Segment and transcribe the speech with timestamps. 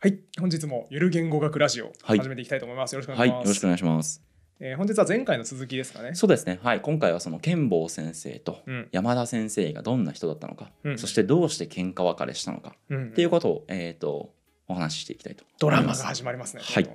[0.00, 2.92] はい、本日もゆる言語学ラジオはい始めていきたいと思います。
[2.92, 3.46] よろしくおはい、願いします。
[3.46, 4.22] よろしくお願いします。
[4.60, 6.14] えー本日は前回の続きですかね。
[6.14, 6.60] そうですね。
[6.62, 14.32] はい、今回はその剣坊先生とうん、山田先生がどんな人だったのか、うんそしてどうして喧嘩別れしたのかうんっていうことをえっ、と
[14.68, 15.94] お話ししていきたいとドラマが。
[15.94, 16.62] 始まりますね。
[16.64, 16.90] はいね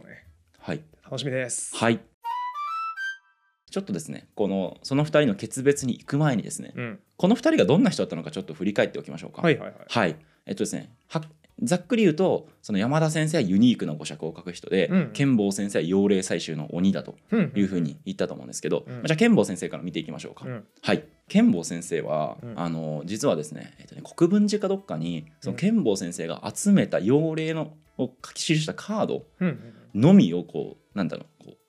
[0.60, 1.76] はい楽しみです。
[1.76, 2.00] はい。
[3.70, 9.42] ちょっとですね、このその二人の決別に行く前にですね、うん、この二人がどんな人だったのかちょっと振り返っておきましょうか。
[9.42, 9.86] はいはいはい。
[9.90, 10.16] はい。
[10.46, 11.22] えっとですね、は
[11.62, 15.10] ざっくり言うと、その山田先生はユニークな語釈を書く人で、うん。
[15.14, 17.52] 剣坊先生は妖霊採集の鬼だとうん。
[17.56, 19.04] いうふうに言ったと思うんですけど、うん。
[19.06, 20.46] じゃあ剣坊先生から見ていきましょうか。
[20.46, 20.64] うん。
[20.82, 22.54] はい、剣坊先生は、うん。
[22.60, 25.58] あの実はですね,、えっとね国分寺かどっかにそのうん。
[25.60, 29.60] 剣坊先生が集めた妖霊のを書き記したカードうん
[29.94, 31.63] のみをこうなんだろうこう、えー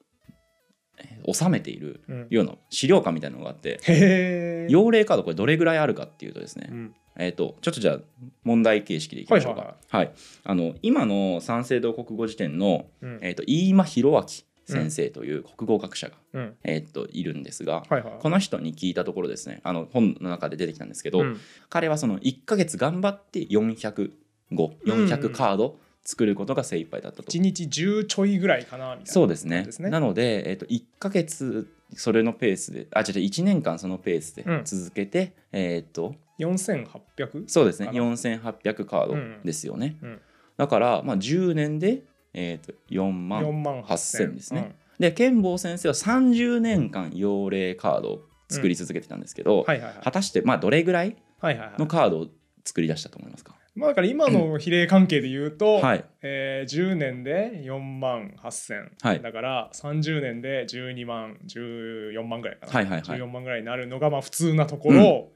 [1.33, 2.01] 収めている
[2.31, 4.67] ような資料館みたいなのがあってへえ。
[4.69, 6.95] 妖霊カードこれどれぐらいあるかっていうとですね、うん。
[7.17, 7.99] えっとちょっとじゃあ
[8.43, 9.61] 問題形式でいきましょうか。
[9.61, 10.11] ははいい。
[10.45, 13.19] あの今の三省堂国語辞典の、うん。
[13.23, 14.25] えっと飯間博明
[14.67, 16.55] 先生という国語学者が、うん。
[16.65, 17.83] えっといるんですが。
[18.21, 21.41] この人に聞いたところですねあの本の中で出てきたんですけど、うん。
[21.69, 24.11] 彼はその1ヶ月頑張って400
[24.53, 29.13] 語うん400カード作ることが精一杯だったと、一日10ちょいぐらいかなみたいな。
[29.13, 29.67] そうですね。
[29.79, 34.63] なので、えっと1ヶ月それのペースであ違う違う1年間そのペースでうん。
[34.65, 37.45] 続けて、えっと 4800?
[37.47, 37.87] そうですね。
[37.87, 37.99] かな。
[38.01, 39.41] 4800カードうん。
[39.45, 40.21] ですよね、うん。
[40.57, 42.03] だから、まあ、10年で、
[42.33, 44.77] えっと4 4万万8000ですね。
[44.99, 49.65] で剣坊先生は30年間妖霊カードを作り続けてたんですけど、うん。
[49.65, 50.05] はいはいはい。
[50.05, 51.79] 果たしてまあどれぐらいはいはいはい。
[51.79, 52.27] のカードを
[52.65, 56.05] 作り出したと思いますか、まあだから今の比例関係で言うと、はい。
[56.23, 59.21] えー10年で4万8000、はい。
[59.21, 63.21] だから30年で12万14万ぐらいかな、はいはいはい。
[63.21, 65.31] 14万ぐらいになるのがまあ普通なところ、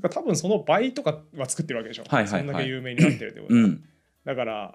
[0.00, 2.40] だから多分その倍とかは作ってるわけでしょ、はいはいはい。
[2.40, 3.84] そんだけ有名になってるってことは、うん。
[4.24, 4.74] だから、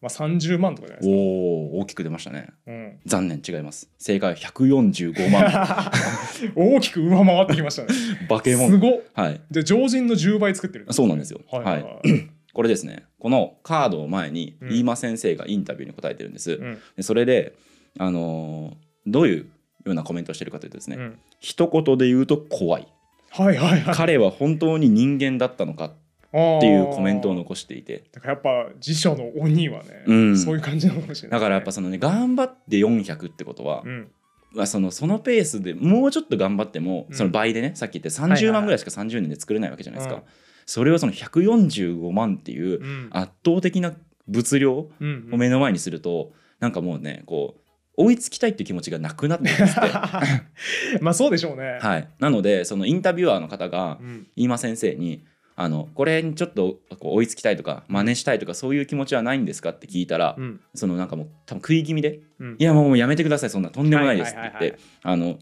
[0.00, 2.46] まあ、30万とかじゃないおですお大きく出ましたね。
[2.46, 3.90] か、うん、残念違います。
[3.98, 5.44] 正解は145万。
[6.56, 7.88] 大きく上回ってきましたね。
[8.28, 9.00] 化け物すごっ。
[9.12, 9.40] はい。
[9.50, 10.86] で常人の10倍作ってる。
[10.90, 11.40] そうなんですよ。
[11.50, 11.82] はいはい。
[11.82, 13.04] はい、 これですね。
[13.18, 14.68] このカードを前にうん。
[14.70, 16.78] 飯間先生がインタビューに答えてるんです、うん。
[16.96, 17.54] でそれで
[17.98, 19.46] あのーどういうよ
[19.86, 21.18] うなコメントをしてるかというとですね、うん。
[21.40, 22.86] 一言で言うと怖い。
[23.30, 23.94] はいはいはい。
[23.94, 25.92] 彼は本当に人間だったのか
[26.30, 28.04] っていうコメントを残していて。
[28.12, 30.38] だからやっぱ辞書の鬼はね、うん。
[30.38, 34.10] そういう感じなのかもしれない、だからやっぱそのね頑張って400ってことは、うん。
[34.52, 37.16] まあそのそのペースでもうちょっと頑張っても、うん。
[37.16, 38.52] その倍でねさっき言って30はいはいはい。
[38.52, 40.22] 万ぐらいしか30年で作れないわけじゃないですか、うん。
[40.66, 43.08] それをその145万っていううん。
[43.12, 43.92] 圧倒的な
[44.28, 47.60] 物量うんを目の前にすると、なんかもうねこう
[47.96, 49.50] 追いつきたいっていう気持ちがなくなって。
[51.02, 51.78] まあそうでしょうね。
[51.80, 52.08] はい。
[52.18, 54.26] なのでそのインタビュアーの方がうん。
[54.36, 55.24] 飯間先生に
[55.62, 60.60] あのこれにちょっとこう追いつきたいとか真似したいとかそういう気持ちはないんですかって聞いたら、うん。
[60.74, 62.56] そのなんかもう多分食い気味でうん。
[62.58, 65.38] いやもうやめてくださいそんなとんでもないですって言ってあの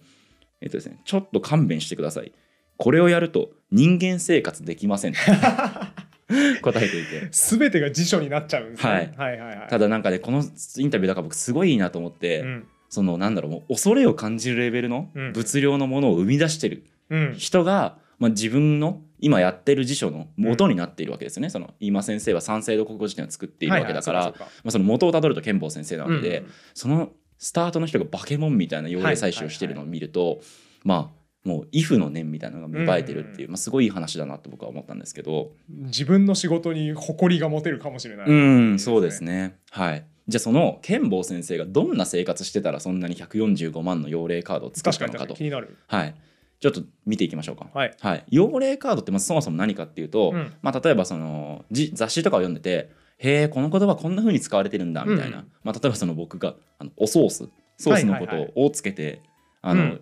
[0.60, 2.32] えっとですねちょっと勘弁してください。
[2.78, 5.14] これをやると人間生活できません
[6.62, 7.28] 答えていて。
[7.30, 8.90] 全てが辞書になっちゃうんですね。
[8.90, 9.14] はい。
[9.16, 9.68] はいはいはい。
[9.68, 10.42] ただなんかねこの
[10.78, 12.66] インタビューだから僕すごいいいなと思って、うん。
[12.88, 15.32] そのなんだろうもう恐れを感じるレベルのうん。
[15.32, 17.34] 物量のものを生み出してるうん。
[17.38, 30.40] 人が、まあ、自分の今やってる辞書の元になっているわけですよね、その今先生は三省堂国語辞典を作っているわけだから、はいはいそまあ、その元をたどると剣坊先生なわけで、そうかそのスタートの人がバケモンみたいな妖霊採集をしてるのを見ると、
[30.84, 31.18] まあ
[31.48, 35.52] もう「イフの念」みたいなのが芽生えてるっていう、まあ、すごいいい話だなと僕は思ったんですけど。
[35.70, 38.26] うん自分の仕事に誇りが持てるかもしれない。
[38.28, 39.58] うんそうですね。
[39.70, 40.04] はい。
[40.26, 45.32] じゃあその剣坊先生がどんな生活してたらそんなに145万の妖霊カードを作ったのかと。
[45.32, 45.36] に。
[45.36, 45.76] 気になる。
[45.86, 46.14] はい
[46.60, 47.68] ちょっと見ていきましょうか。
[47.72, 47.94] はい。
[48.00, 50.52] はい、妖霊カードってまずそもそも何かっていうと、うん。
[50.60, 58.52] まあ、例えばそのじ雑誌とかを読んでてへえこの言葉こんな風に使われてるんだみたいな、うんまあ、例えばその僕があのおソースソースのこはいはいはい。
[58.52, 59.22] とをつけて、
[59.62, 60.00] あの、うん。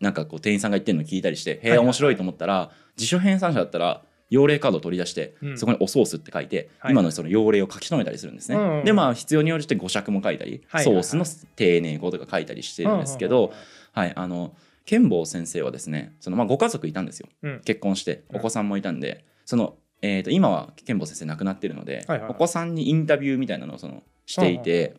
[0.00, 1.86] なんかこう店員さんが言ってるの聞いたりしてへえ、はいはいはい。
[1.86, 5.58] 面白いと思ったら辞書編纂者だったら妖霊カードを取り出して、うん。
[5.58, 6.92] そこにおソースって書いて、はい。
[6.92, 11.02] 今のその妖霊を書き留めたりするんですね、うんうんでまあ必要に応じて語釈も書いたり、はいはいはい。
[11.04, 13.52] ソースの丁寧語とか書いたりしてるんですけど、
[13.92, 17.60] はい、あの剣坊先生はですねその、まあ、ご家族いたんですよ、うん。
[17.64, 18.36] 結婚してうん。
[18.36, 22.30] お子さんもいたんで、その、えー、と今は剣坊先生亡くなってるので、はいはいはい。
[22.30, 24.96] お子さんにインタビューみたいなのをそのしていて、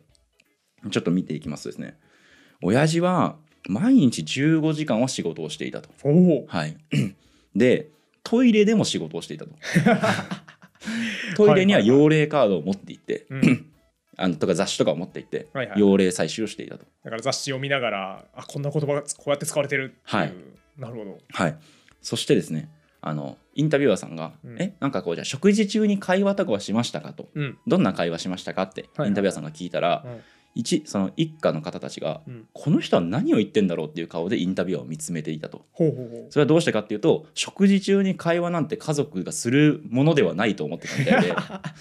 [0.90, 1.96] ちょっと見ていきますとですね。
[2.62, 3.36] 親父は
[3.68, 5.90] 毎日15時間は仕事をしていたと。
[6.48, 6.76] はい、
[7.54, 7.90] で
[8.22, 9.52] トイレでも仕事をしていたと。
[11.36, 13.66] トイレには妖霊カードを持って行って、うん
[14.16, 15.82] あのとか雑誌とかを持って行って、はいはい。
[15.82, 16.84] 妖霊採集をしていたと。
[17.04, 20.16] だから雑誌を見ながら、あこんな言葉がこうやって使われてるっていう。
[20.16, 20.32] はい
[20.78, 21.18] なるほど。
[21.32, 21.56] はい、
[22.02, 22.68] そしてですね
[23.00, 30.20] あのインタビュアーさんが「うんえなんかこうじゃあ食事中に会話とかはしましたか?」とうん「どんな会話しましたか?」ってはいインタビュアーさんが聞いたら、うん
[30.56, 35.66] 一その一家の方たちがうん「この人は何を言ってんだろう?」っていう顔でインタビュアーを見つめていたと。
[35.72, 36.26] ほうほうほう。
[36.30, 41.34] それはどうしてかっていうと食事中に会話なんて家族がするものではないと思ってたみたいで。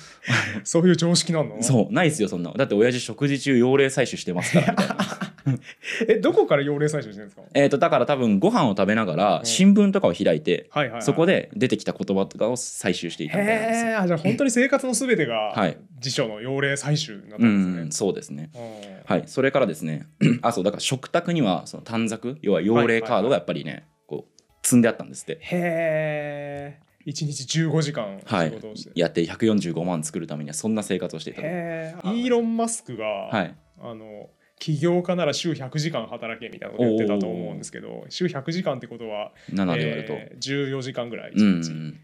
[0.64, 2.58] そういう常識なのそうないっすよそんなの。
[2.58, 4.98] だって親父食事中妖霊採取してますからみたいな
[6.08, 7.44] えどこから幼霊採取してるんですか？
[7.54, 9.46] えーとだから多分ご飯を食べながらうん。
[9.46, 15.78] 新聞とかを開いて、はいはい、はい、そこで出てきた言葉とかを採集していたみたいですへえあじゃあ本当に生活のすべてが はい。
[16.00, 17.88] 辞書の幼霊採取になっうたんですね。
[17.88, 18.50] ん、そうですね。
[18.54, 19.00] うん。
[19.06, 20.08] はい、それからですね、
[20.42, 25.38] あ、そうだから食卓にはその短冊、要は妖霊カードがやっぱりね、こう積んであったんですって。
[25.42, 40.14] へえ1日15時間はい仕事をして、、やって145万作るためにはそんな生活をしていたイーロン・マスクが、はい、あの起業家なら週100時間働けみたいなこと言ってたと思うんですけど週100時間ってことは、7で割ると。
[40.14, 42.00] えー14時間ぐらいうん1日、うん、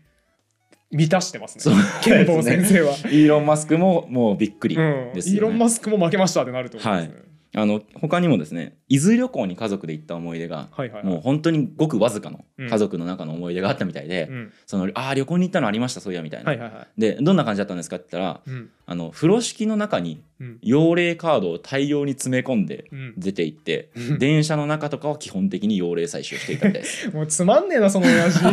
[0.92, 1.76] 満たしてますね。
[2.04, 5.12] 健坊先生は、イーロン・マスクももうびっくりうん。
[5.16, 11.06] イーロン・マスクも負けましたってなると思うんですね、あの他にもですね、伊豆旅行に家族で行った思い出が、はい、はいはい。
[11.06, 14.54] もう本当にごくわずかのうん家族の中の思い出があったみたいで、うん。
[14.66, 16.50] そのああ旅行に行ったのありましたそういやみたいな。
[16.50, 16.88] はいはいはい。
[16.98, 18.70] でどんな感じだったんですかって言ったらうん。
[18.86, 20.60] あの風呂敷の中にうん。
[20.64, 23.14] 妖霊カードを大量に詰め込んでうん。
[23.18, 24.20] 出て行って、うん。
[24.20, 27.10] 電車の中とかは基本的に妖霊採集していたみたいです。
[27.14, 28.44] もうつまんねえなその親父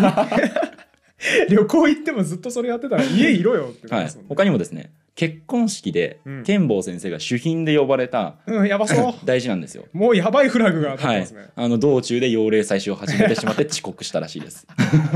[1.50, 4.10] 旅行行ってもずっとそれやってたら家いろよってなはい。
[4.28, 6.42] 他にもですね結婚式でうん。
[6.44, 9.14] 剣坊先生が主賓で呼ばれたうんやばそう。
[9.26, 9.86] 大事なんですよ。
[9.92, 14.66] もうやばいフラグが立っはいてますね、、あの道中で妖霊採集を始めてしまって遅刻したらしいです。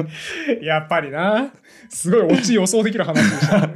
[0.60, 1.52] やっぱりな。
[1.88, 3.74] すごいオチ予想できる話でしたね。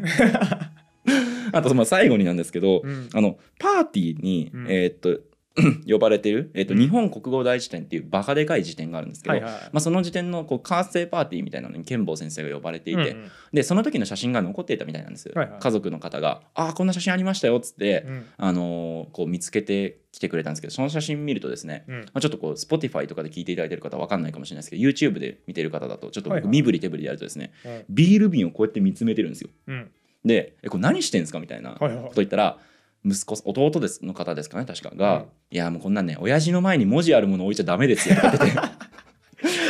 [1.53, 3.09] あとその最後になんですけど、うん。
[3.15, 4.67] あのパーティーに、うん。
[4.69, 5.21] えーっと
[5.89, 6.81] 呼ばれてる、えーっとうん。
[6.81, 13.31] 日本国語大辞典っていうバカでかい辞典があるんですけど、はいはいまあ、その辞典のこうカーステパーティーみたいなのに剣坊先生が呼ばれていて、うんうん。
[13.53, 15.59] でその時の写真が残っていたみたいなんですよ、はいはい。
[15.61, 18.25] 家族の方が「ああこんな写真ありましたよ」っつって、うん。
[18.37, 22.01] あのーこう見つけてきてくれたんですけどその写真見るとですね、うん。
[22.01, 26.51] まあ、ちょっとこう Spotify とかで聞いていただいてる方は分かんないかもしれないですけど YouTube で見てる方だとちょっとはいはい。
[26.51, 27.85] 身振り手振りでやるとですね、うん。
[27.91, 29.51] ビール瓶をこうやって見つめてるんですよ。
[29.69, 29.91] うん。
[30.25, 32.05] で「えこれ何してんですか?」みたいなこはいはい。
[32.07, 32.59] と言ったら
[33.07, 35.25] 息子弟ですの方ですかね確かが「うん。
[35.51, 38.57] いやもうこんなんね親父の前に文字あるもの置いちゃダメですよ」って言ってて。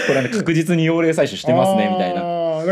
[0.07, 2.15] これはね確実に妖霊採取してますねみたい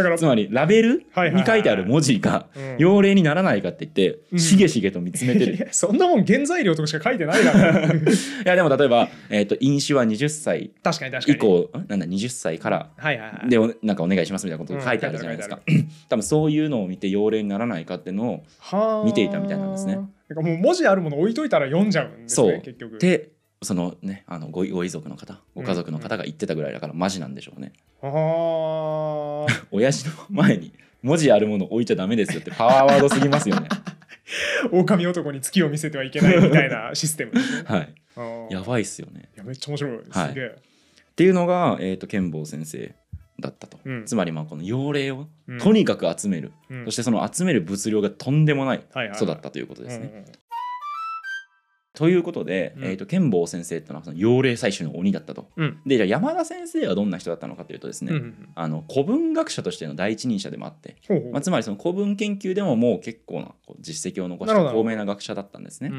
[0.03, 2.77] からつまりラベルに書いてある文字がうん。
[2.79, 4.39] 妖霊にならないかって言ってうん。
[4.39, 7.97] しげしげと見つめてる、そんなもん原材料とかしか書いてないから い
[8.45, 11.37] やでも例えば、えー、と飲酒は20歳確かに確かに。
[11.37, 12.91] 以降んなんだ20歳から。
[12.97, 13.49] はいはいはい。
[13.49, 15.61] でおなんかお願いしますみたいなことが書いてあるじゃないですか、
[16.09, 19.99] 多分そういうのを見て妖霊にならないかっていうのをはあ見ていたみたいなんですね。
[20.29, 22.99] だからもう文字あるもの置いといたら読んじゃうんですね結局。
[22.99, 23.31] で
[23.65, 27.73] そのねあのごご遺族の方ご家族の方が言ってたぐらいだからマジなんでしょうね、
[28.03, 28.07] あ。
[28.07, 30.73] ー 親父の前に
[31.03, 33.69] 文字あるもの置いちゃダメですよって パワーワードすぎますよね。
[34.73, 37.41] 狼男に月を見せてはいけないみたいなシステムね。
[37.67, 37.79] は
[38.51, 38.53] い。
[38.53, 39.29] やばいっすよね。
[39.35, 40.57] いやめっちゃ面白いはいすげえ。
[40.57, 42.95] っていうのが、えー、と剣坊先生
[43.39, 44.05] だったと、うん。
[44.07, 45.59] つまりまあこの妖霊をうん。
[45.59, 46.85] とにかく集める、うん。
[46.87, 49.17] そしてその集める物量がとんでもないはいはいはい。
[49.17, 50.25] 人だったということですね。
[51.95, 52.85] ということで、うん。
[52.85, 55.49] えー、と剣坊先生ってのはその妖霊採取の鬼だったと。
[55.57, 55.81] うん。
[55.87, 61.33] でじゃあ山田先生はどんな人だったのかというとですね、うんうんあの古文学者としての第一人者でもあって、ほうほう。
[61.33, 65.91] まあ、つまりその古文研究でももう結構な実績を残した高名な学者だったんですね。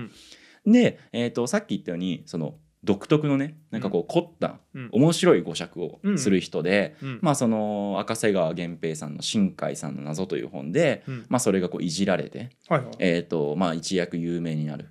[0.66, 0.72] うん。
[0.72, 4.90] で、えー、とさっき言ったようにその独特のねなんかこう凝ったうん。
[4.92, 7.20] 面白い語釈をする人で、うん。
[7.22, 11.26] まあその赤瀬川源平さんの「新海さんの謎」という本で、うん。
[11.30, 12.96] まあ、それがこういじられて、はいはい。
[13.00, 14.90] えーとまあ、一躍有名になる。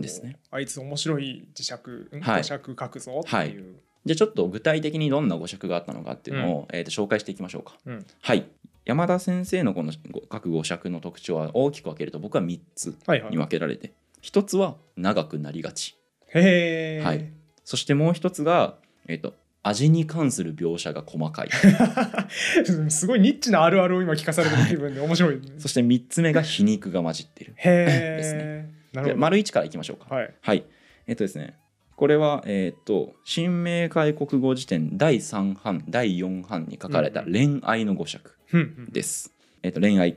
[0.00, 0.38] ですね。
[0.50, 2.42] あいつ面白い磁石うんはい。
[2.42, 3.76] 磁石書くぞっていう。
[4.04, 7.76] じゃあちょっと具体的にどんな語釈があったのかっていうのを、えーと紹介していきましょうか。
[7.86, 8.06] うん。
[8.20, 8.46] はい。
[8.84, 13.30] 山田先生のこのご各語釈の特徴は大きく分けると僕は3つはいはい。
[13.30, 13.92] に分けられて
[14.22, 15.96] 1つは長くなりがち。
[16.34, 17.32] へえはい。
[17.64, 18.76] そしてもう1つが、
[19.06, 21.50] えー、と味に関する描写が細かい。
[22.90, 25.36] すごいニッチなあるあるを今聞かされてる気分で面白い。
[25.36, 27.54] ねそして3つ目が皮肉が混じってる。
[27.56, 30.14] へですえなるほどじゃあ丸1からいきましょうか。
[30.14, 30.34] はい。
[30.40, 30.64] はい。
[31.06, 31.58] えっ、とですね。
[31.96, 38.92] これは、えっと新明解国語辞典第3版第4版に書かれた恋愛の語釈ふんふん。
[38.92, 39.32] です。
[39.62, 40.16] えっと恋愛。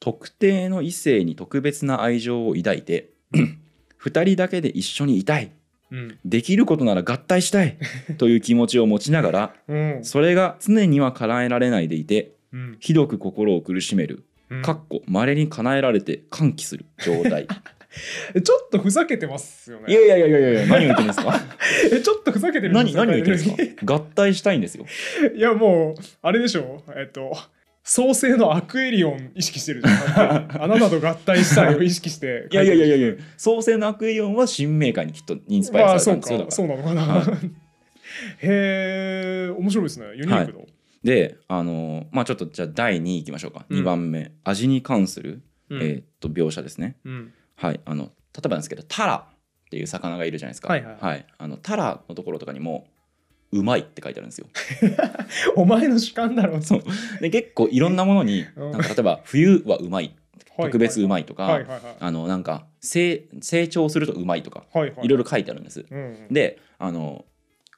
[0.00, 3.10] 特定の異性に特別な愛情を抱いて
[3.98, 5.50] 二人だけで一緒にいたい。
[5.90, 6.18] うん。
[6.24, 7.76] できることなら合体したい。
[8.18, 9.98] という気持ちを持ちながらうん。
[10.02, 12.76] それが常には叶えられないでいてうん。
[12.80, 14.24] ひどく心を苦しめる。
[14.50, 14.62] うん。
[14.62, 17.46] かっこ稀に叶えられて歓喜する状態
[18.42, 19.84] ちょっとふざけてますよね。
[19.88, 21.40] いやいやいやいやいや何を言ってるんですか？
[21.92, 23.86] えちょっとふざけてる何何を言ってるんですか？
[23.86, 23.94] か？
[23.94, 24.86] 合体したいんですよ。
[25.36, 26.82] いやもうあれでしょ。
[26.96, 27.32] えっと
[27.84, 30.48] 創世のアクエリオン意識してるじゃん。
[30.62, 36.92] あなたと合体したいを意識していやいやいやいやいや創世のアクエリオンは新明解にきっとインスパイまアあそうかされたんですよ、だから。
[36.92, 37.38] そうなのかな、は
[38.42, 40.06] へえ面白いですね。
[40.16, 40.66] ユニークの、
[41.02, 43.80] であのーまあちょっとじゃあ第2位いきましょうか、うん。
[43.80, 44.32] 2番目。
[44.44, 45.40] 味に関する、
[45.70, 45.82] うん。
[45.82, 46.96] えーっと描写ですね。
[47.04, 50.68] うんはいあの例えばなんですけどタラっていう魚がいるじゃないですか。
[50.68, 50.96] はいはい。
[50.98, 51.26] はい。
[51.36, 52.86] あのタラのところとかにも
[53.52, 54.46] 「うまい」って書いてあるんですよ。
[55.56, 56.62] お前の主観だろ。
[56.62, 56.82] そう。
[57.20, 58.70] で結構いろんなものに うん。
[58.70, 60.14] なんか例えば「冬はうまい」
[60.56, 61.80] 特別うまいとか、はいはいはい。
[62.00, 65.06] あのなんか成成長するとうまいとかはいはい。
[65.06, 65.84] いろいろ書いてあるんです。
[65.90, 66.00] うんう
[66.30, 66.32] ん。
[66.32, 67.24] であの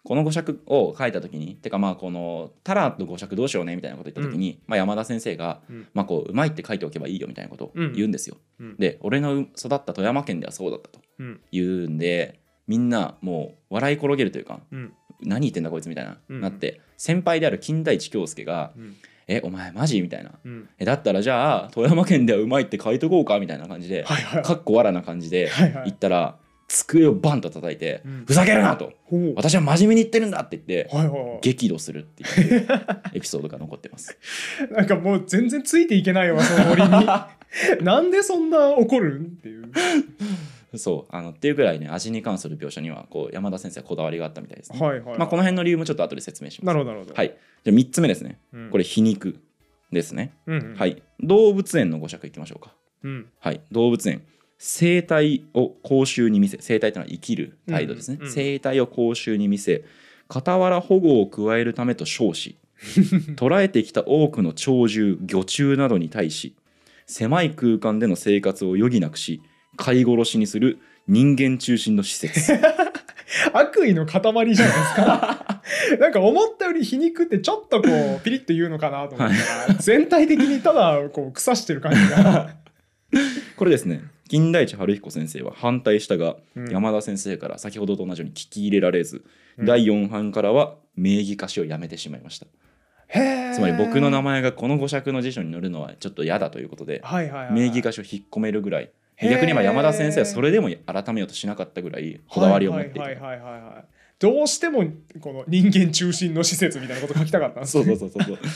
[0.02, 5.86] この語釈を書いた時にてかまあこの「タラの語釈どうしようね」みたいなこと言った時に、まあ、山田先生が、うん。
[5.92, 8.36] まあ、こううまいって書いておけばいいよみたいなことを言うんですよ。
[8.60, 8.76] うん。
[8.78, 11.00] で俺の育った富山県ではそうだったと。
[11.18, 11.40] うん。
[11.52, 14.92] 言うんでみんなもう笑い転げるというかうん。
[15.22, 16.40] 何言ってんだこいつみたいな、うん。
[16.40, 18.96] なって先輩である金田一京介がうん
[19.28, 20.32] 「えお前マジ?」みたいな。
[20.44, 24.42] うん「えだったらじゃあ富山県ではうまいって書いとこうか」みたいな感じではいはい。
[24.42, 25.84] かっこわらな感じではいはい。
[25.84, 26.38] 言ったら
[26.70, 32.68] 机をバンと叩いてうん「ふざけるな!」とほう「私は真面目に言ってるんだ!」って言ってはいはいはい激怒するっていう
[33.12, 34.16] エピソードが残ってます。
[34.70, 37.06] なんかもう全然ついていけないわそのノリに
[37.82, 39.64] なんでそんな怒るんっていう
[40.78, 46.66] そうあのっていうぐらいね味に関する描写にはこう山田先生はこだわりがあったみたいです、ねはいはい、まあ、この辺の理由もちょっと後で説明します。
[46.66, 47.34] なるほどなるほどはい、
[47.64, 48.38] じゃあ3つ目ですね。
[48.52, 49.40] うんこれ皮肉
[49.90, 50.32] ですね。
[50.46, 52.72] うんうんはい、動物園の語釈いきましょうか。
[53.02, 54.22] うんはい、動物園
[54.62, 59.84] 生態を公衆に見せ生態というのは生きる態度ですね、うんうん生態を公衆に見せ
[60.28, 62.58] 傍ら保護を加えるためと称し
[63.36, 66.54] 捕らえてきた多くの鳥獣魚虫などに対し
[67.06, 69.42] 狭い空間での生活を余儀なくし
[69.78, 72.52] 飼い殺しにする人間中心の施設。
[73.54, 74.64] 悪意の塊じゃないです
[74.94, 75.62] か。
[75.98, 77.88] なんか思ったより皮肉ってちょっとこ
[78.20, 82.56] うピリッと言うのかなと思ったら、全体的にただこう腐してる感じが、
[83.56, 86.70] これですね金田一春彦先生は反対したが、うん。
[86.70, 89.24] 山田先生から先ほどと同じように聞き入れられず、
[89.58, 89.66] うん。
[89.66, 92.46] 第4版からは名義化しをやめてしまいました。
[93.52, 98.92] つまり僕の名前がこの語釈の辞書に載るのはちょっと嫌だということではいはいはい、名義化しを引っ込めるぐらい。
[99.20, 103.84] 逆に言えば山田先生はそれでも改めようとしなかったぐらいこだわりを持っていた
[104.20, 104.84] どうしても
[105.20, 108.46] この人間中心の施設みたいなこと書きたかったんですそうねそうそうそうそう。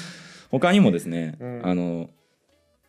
[0.50, 1.61] 他にもですね、うん。
[1.64, 2.09] あの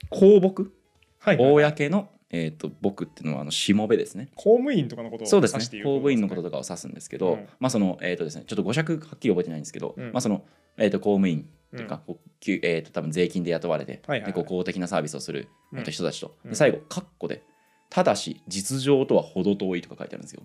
[0.10, 0.72] 公僕
[1.20, 1.52] はいはい。
[1.52, 4.28] 公の、えー、と僕っていうのはあのしもべですね。
[4.36, 5.60] 公務員とかのことをそうですね。
[5.84, 7.48] 公務員のことととかを指すんですけど、うん。
[7.60, 10.12] まあそのえっ、とですねちょっと語釈はっきり覚えてないんですけど、うん。
[10.12, 10.44] まあその
[10.78, 14.46] えっ、と公務員というか、こうきゅえー、と多分税金で雇われて、はいはいはい。
[14.46, 16.50] 公的なサービスをする、えーとうん人たちと、うん。
[16.50, 17.44] で最後カッコで
[17.90, 20.44] ただし実情とは程遠いとか書いてあるんですよ。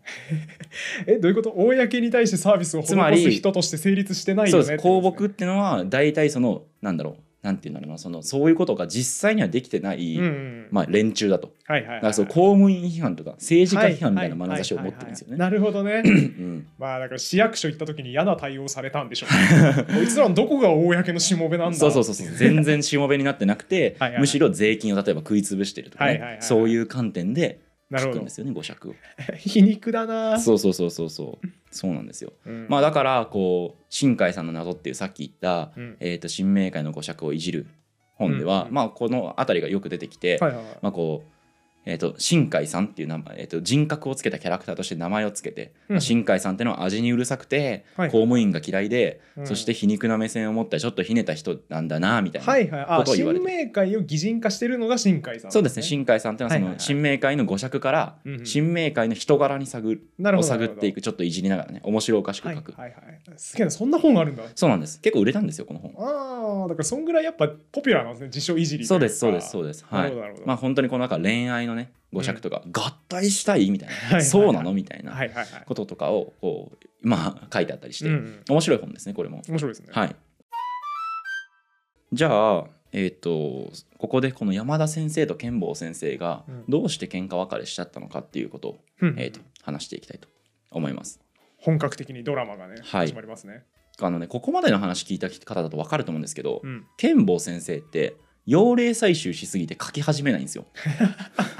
[1.07, 1.51] えどういうこと？
[1.51, 11.55] 公に対してサービスをつまり施す人として成立してないよねそうです公僕っていうのは大体そのなんだろうなんていうんだろうなそのそういうことが実際にはできてない、うんうんまあ、連中だと。
[11.65, 15.37] はいはいはいだからそう公務員批判とか政治家批判みたいな眼差しを持ってるんですよね。
[15.37, 16.03] なるほどね。
[16.05, 16.67] うん。
[16.79, 19.85] まあだから市役所行った時に嫌な対応されたんでしょうね。
[19.95, 22.27] こいつらのどこが公のしもべなんだそうそうそうそう。
[22.37, 24.19] 全然しもべになってなくてはい。
[24.19, 26.43] むしろ税金を例えば食い潰してるとかね、はいはいはいはい。
[26.43, 28.15] そういう観点でなるほど。
[28.15, 28.95] 書くんですよね語釈を。
[29.37, 30.39] 皮肉だな。
[30.39, 31.47] そうそうそうそうそう。
[31.71, 32.33] そうなんですよ。
[32.47, 32.67] うん。
[32.69, 35.97] まあだからこう新海さんの謎っていうさっき言った、うん。
[36.01, 37.67] えー、と新明解の語釈をいじる
[38.15, 40.79] 本では、うんまあこの辺りがよく出てきて、はいはいはい。
[40.83, 41.40] まあこう
[41.91, 45.95] えー、と新海さんっていう名前、えー、と人格をつけたキャラクターとして名前をつけて、うん。
[45.95, 48.11] まあ新海さんっていうのは味にうるさくて、はい。
[48.11, 49.47] 公務員が嫌いで、うん。
[49.47, 53.47] そして皮肉な目線を持ったちょっとひねた人なんだなみたいな、はいはいあことを言われて。
[53.47, 56.81] 新明会を擬人化してるのが新海さんそうですね新海さんっていうのはそのはいはいはい。
[56.81, 58.47] 新明解の語釈からうんうん。
[58.47, 62.57] 新明解の人柄に探るなるほどを探っていくちょっといじりながらね面白おかしくはい。
[62.57, 63.21] 書く、はいはい。
[63.37, 64.45] すげえなそんな本あるんだ。
[64.55, 65.01] そうなんです。
[65.01, 65.95] 結構売れたんですよこの本。
[65.99, 69.85] ああだからそんぐらいやっぱポピュラーなんですね自称いじりそうですそうですそうです。
[69.89, 70.13] はい。
[70.45, 71.80] まあ本当にこの中恋愛のね
[72.13, 75.15] 語釈とか、合体したいみたいな、そうなのみたいな
[75.67, 78.11] こととかをこうまあ書いてあったりして、
[78.49, 79.43] 面白い本ですねこれも。
[79.49, 79.89] 面白いですね。
[79.93, 80.17] はい。
[82.13, 86.65] じゃあえっ、とここでこの山田先生と剣坊先生がうん。
[86.69, 89.15] どうして喧嘩別れしちゃったのかっていうことを、うん。
[89.19, 90.29] えー、と話していきたいと
[90.71, 91.21] 思います。
[91.59, 93.07] 本格的にドラマがねはい。
[93.07, 93.65] 始まりますね。
[94.03, 96.87] あのねここまでの話聞いた方だと分かると思うんですけどうん。
[96.97, 100.65] 剣坊先生って用例採集しすぎて書き始めないんですよ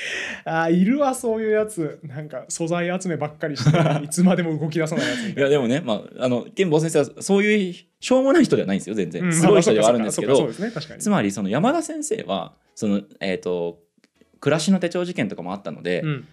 [0.44, 1.98] あーいるわそういうやつ。
[2.02, 5.40] なんか素材集めばっかりして いつまでも動き出さないやつみたいな。
[5.40, 10.46] いやでもね、まあ、あの剣坊先生はそういうしょうもない人ではないんですよ全然、うんすごい人ではあるんですけど。
[10.46, 10.54] ね
[10.98, 13.80] つまりその山田先生はその、えー、と
[14.40, 16.28] 暮らしの手帳事件とかもあったので、うん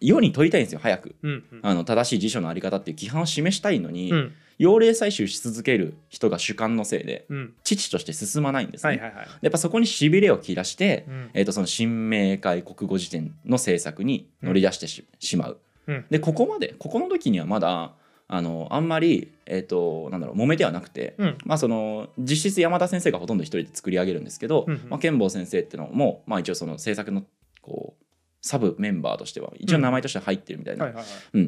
[0.00, 1.14] 世に問いたいんですよ早く。
[1.22, 4.34] うんあの正しい辞書のあり方っていう規範を示したいのに、うん。
[4.58, 7.54] 要例採集し続ける人が主観のせいでうん。
[7.62, 9.28] 父として進まないんですね、はいはいはい。
[9.40, 11.30] やっぱそこにしびれを切らして、うん。
[11.34, 15.58] えー、とその新明解国語辞典の制作に乗り出してし,、しまう。
[15.86, 16.04] うん。
[16.10, 17.92] でここまでここの時にはまだ
[18.30, 21.38] あのあんまり、えー、となんだろう揉めてはなくて、うん。
[21.44, 24.88] まあ、その実質山田先生がほとんど一人で作り上げるんですけど、うんうん。
[24.90, 27.22] まあ、剣坊先生っていうのも、まあ、一応その制作の
[27.62, 28.04] こう
[28.48, 30.94] サブメンバーとしては一応名前としては入ってるみたいな、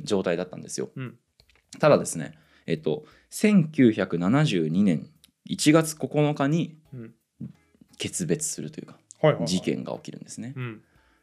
[0.04, 0.90] 状態だったんですよ。
[0.94, 1.18] うん
[1.78, 5.08] ただですね、えっと、1972年
[5.48, 7.14] 1月9日にうん
[7.96, 8.98] 決別するというか
[9.44, 10.52] 事件が起きるんですね。
[10.56, 10.82] うん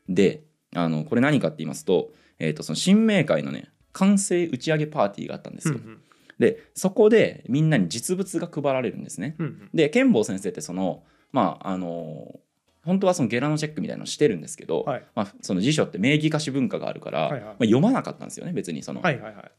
[0.10, 5.76] であのこれ何かって言いますと,、えっとその新明会のね完成打ち上げパーティーがあったんですよ。
[5.76, 6.02] うん
[6.40, 9.36] でそこでみんなに実物が配られるんですね。
[9.38, 12.40] うんうんで剣坊先生ってそのまああの
[12.88, 15.04] 本当はそのゲラのチェックみたいなのしてるんですけど、はい。
[15.14, 19.52] まあ、その辞書って名義化し文化があるから、はいはいまあ、読まなかったんですよね別にその、はいはいはい。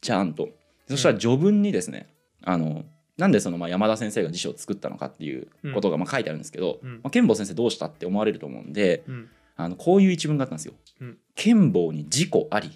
[0.00, 0.48] ちゃんと。
[0.88, 2.08] そしたら序文にですね、
[2.44, 2.84] あの
[3.18, 6.92] なんでそのまあ山田先生が辞書を作ったのかっていうことがまあ書いてあるんですけど、うん。
[6.94, 9.28] まあ、剣坊先生どうしたって思われると思うんでうん。
[9.56, 10.74] あのこういう一文があったんですよ。
[11.00, 11.18] うん。
[11.34, 12.70] 剣坊に事故あり。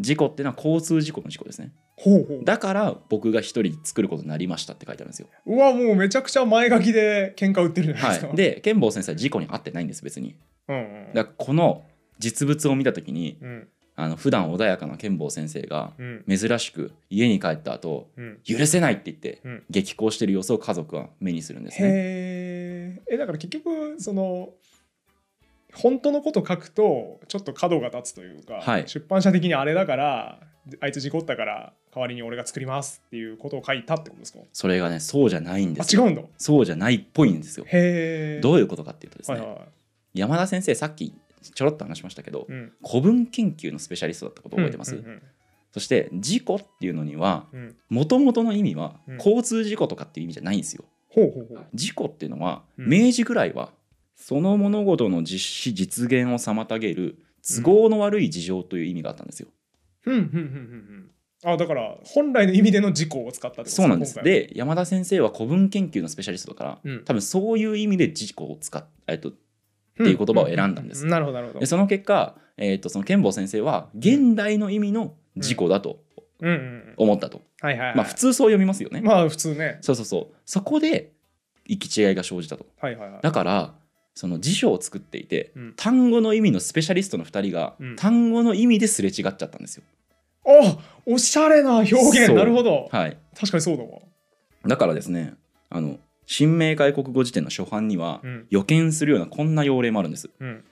[0.00, 2.44] 事故っていうのは交通事故の事故ですねほうほう。
[2.44, 5.28] だから僕が一人作ることになりましたって書いてあるんですよ。
[5.46, 10.36] うわもうめちゃくちゃ前書きで喧嘩売ってるじゃないですか、はい、で剣坊先生は事故に遭ってないんです別に。
[10.68, 11.14] うんうん。
[11.14, 11.84] だからこの
[12.18, 13.68] 実物を見た時にうん。
[13.98, 16.24] あの普段穏やかな剣坊先生がうん。
[16.28, 18.40] 珍しく家に帰った後うん。
[18.44, 19.62] 許せないって言ってうん。
[19.70, 21.88] 激高してる様子を家族は目にするんですね。
[21.90, 23.14] へー。
[23.14, 24.50] えだから結局その
[25.72, 28.84] 本当のこと書くとちょっと角が立つというか、はい。
[28.86, 30.40] 出版社的にあれだから
[30.80, 34.40] あいつ事故ったから代わりに俺が作りますっていうことを書いたってことですか？
[34.52, 36.04] それがねそうじゃないんですよ。
[36.04, 36.22] あ違うんだ。
[36.36, 37.64] そうじゃないっぽいんですよ。
[37.66, 38.40] へえ。
[38.42, 39.68] どういうことかっていうとですね、はいはいはい。
[40.12, 41.14] 山田先生さっき
[41.54, 42.72] ちょろっと話しましたけど、うん。
[42.86, 45.22] 古文研究のスペシャリストだったこと覚えてます、うんうん
[45.72, 47.60] そして事故っていうのにはうん。
[47.60, 49.16] うんもともとの意味はうん。
[49.16, 50.84] 交通事故とかっていう意味じゃないんですよ。
[51.08, 51.66] ほうほうほう。
[51.72, 52.88] 事故っていうのはうん。
[52.90, 53.72] 明治ぐらいは
[54.14, 59.48] その物事の実施実現を妨げる都合の悪い事情という意味があったんですよ。
[60.06, 61.10] うんうんうんうんうん
[61.44, 64.14] あだから本来の意味での事故を使ったってことそうなんです。
[64.22, 67.04] で山田先生は古文研究のスペシャリストだから、うん。
[67.04, 69.32] 多分そういう意味で事故を使っえっとっ
[69.96, 71.04] ていう言葉を選んだんです。
[71.04, 71.60] ううなるほどなるほど。
[71.60, 76.00] でその結果、えっとその剣坊先生は現代の意味の事故だと
[76.40, 76.48] うん。
[76.48, 77.96] うんうん思ったと、はいはいはい。
[77.96, 79.02] まあ普通そう読みますよね。
[79.02, 79.78] まあ普通ね。
[79.82, 80.36] そうそうそう。
[80.46, 81.12] そこで
[81.66, 82.64] 行き違いが生じたと。
[82.80, 83.20] はいはいはい。
[83.22, 83.74] だから
[84.14, 85.74] その辞書を作っていて、うん。
[85.76, 87.96] 単語の意味のスペシャリストの2人が、うん。
[87.96, 89.84] 単語の意味ですれ違っちゃったんですよ。
[90.46, 92.32] あおしゃれな表現。
[92.32, 92.88] なるほど。
[92.90, 94.00] はい、確かにそうだわ。
[94.66, 95.34] だからですね
[95.70, 98.46] あの新明解国語辞典の初版には、うん。
[98.50, 100.28] 予見するようなこんな用例もあるんです。
[100.40, 100.64] うん。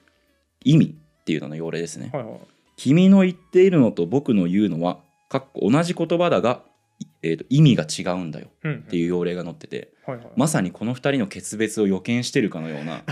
[0.65, 2.11] 意味っていうのの用例ですね。
[2.13, 2.41] はいはい。
[2.77, 6.63] 君の言っているのと僕の言うのはかっこ同じ言葉だが、
[6.99, 8.49] いえーと意味が違うんだよ。
[8.65, 10.27] うんっていう用例が載っててはいはい。
[10.37, 13.03] まさにこの2人の決別を予見してるかのような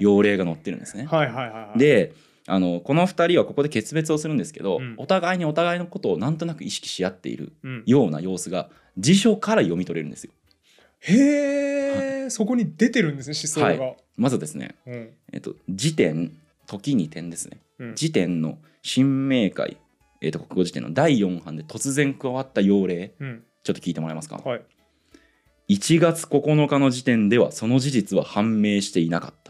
[0.00, 1.06] 用例が載ってるんですね。
[1.06, 1.78] はいはいはいはい。
[1.78, 2.12] で
[2.48, 4.94] あのこの2人はここで決別をするんですけど、うん。
[4.98, 7.82] お互いにお互いのことをなんとなく意識し合っているうん。
[7.86, 10.32] ような様子が辞書から読み取れるんですよ。
[11.00, 13.94] へえそこに出てるんですね思想が。
[14.16, 15.10] まずですね、うん。
[15.32, 16.32] えっと、辞典
[16.66, 17.58] 時に点ですね。
[17.78, 17.94] うん。
[17.94, 19.76] 辞典の新明解、
[20.20, 23.42] えっと、国語辞典の第4版で突然加わった用例うん。
[23.62, 24.36] ちょっと聞いてもらえますか？
[24.36, 24.62] はい。
[25.68, 29.45] 1月9日の時点ではその事実は判明していなかった。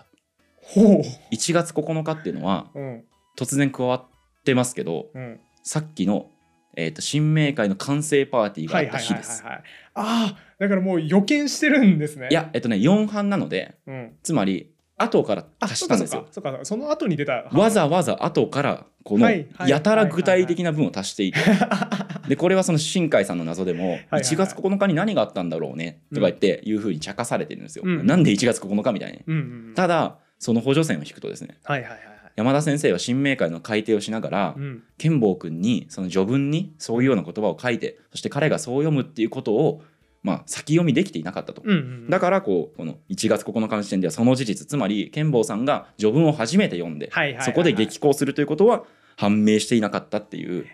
[0.67, 3.05] ほ1月9日っていうのはううん。
[3.37, 4.05] 突然加わっ
[4.45, 5.41] てますけどうん。
[5.63, 6.31] さっきの、
[6.77, 9.45] えー、と新明会の完成パーティーがあった日です。
[9.45, 9.63] あ
[9.95, 12.29] あだからもう予見してるんですね。
[12.31, 14.17] いやえっとね4版なのでうん。
[14.23, 16.27] つまり後からあ足したんですよ。
[16.31, 16.59] そうか。
[16.63, 17.45] その後に出た。
[17.53, 19.29] わざわざ後からこの
[19.67, 21.39] やたら具体的な文を足していて。
[22.29, 27.85] でこれはその新海さんの謎でもはいはい1月9日に何があったんだろうねとか言っていうふうに茶化されてるんですよ。
[27.87, 28.07] うん。
[28.07, 29.23] なんで1月9日みたいに。
[29.27, 29.75] うんうんうん。
[29.75, 32.17] ただその補助線を引くとですねはいはいはいはい。
[32.37, 34.83] 山田先生は新明会の改訂をしながらうん。
[34.99, 39.83] 剣坊君にその序文にそういうような言葉を書いてそして彼がそう読むっていうことを
[40.23, 41.63] まあ先読みできていなかったと。
[41.65, 47.47] うんうんだからこうこの1月9日の時点ではその事実つまり剣坊さんが序文を初めて読んではいはいはいはい。
[47.47, 48.85] そこで激高するということは
[49.17, 50.69] 判明していなかったっていうこ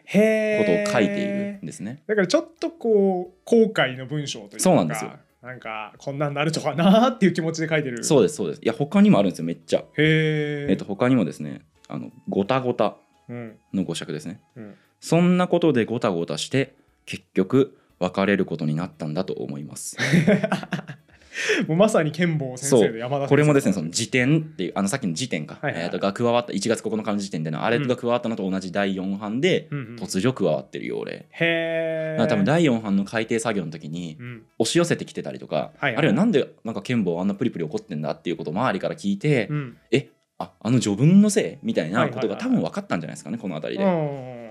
[0.88, 2.02] とを書いているんですね。
[2.08, 4.58] だからちょっとこう後悔の文章というか。
[4.60, 8.60] そうなんですよなんかこんなんなるとかなーっていう気持ちで書いてるそうですそうです。
[8.62, 9.80] いや他にもあるんですよめっちゃ。
[9.80, 12.96] へええっと他にもですねあのごたごた
[13.28, 14.40] うんの語釈ですね。
[14.56, 16.76] うんそんなことでごたごたして
[17.06, 19.96] 結局別れることになったんだと思います。
[21.68, 25.84] もうまさに剣坊先生の山田先生これもですねその辞典っていうあのさっきの辞典か、はいはいはい。
[25.86, 34.42] えー、とが加わった1月9日の時点でのあれが加わったのと同じ第4版でうんうん突如加わってる要例、へえ多分第4版の改定作業の時にうん。
[34.58, 35.96] 押し寄せてきてたりとか、はいはい。
[35.96, 39.76] あるいはなんでなんか剣坊あんなプリプリ怒ってんだっていうことを周りから聞いて、うん。
[39.90, 41.66] えああの序文のせい？
[41.66, 44.41] みたいなことが多分分かったんじゃないですかねこの辺りうで。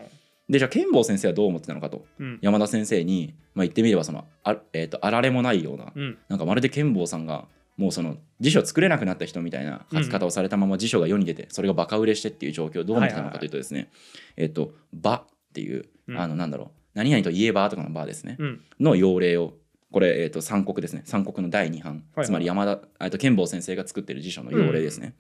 [0.52, 2.06] んでじゃあ剣坊先生はどう思ってたのかと。
[2.20, 2.40] うん。
[2.42, 6.18] 山田先生に、まあ、言ってみればそのあ,、えー、とあられもないようなうん。
[6.28, 7.46] なんかまるで剣坊さんが
[7.78, 13.90] もうその辞書作れなくなった人みたいな書き方をされたまま辞書が世に出てそれがバカ売れしてっていう状況をどう思ってたのかというとですね
[14.36, 16.20] えっと「ば」っていううん。
[16.20, 18.36] あのなんだろう何々といえばとかの「ば」ですね。
[18.40, 18.62] うん。
[18.80, 19.54] の用例を
[19.92, 21.02] これ、えー、と三国ですね。
[21.06, 25.16] 三国の第2版、はいつまり山田えっと剣坊先生が作ってる辞書の用例ですね、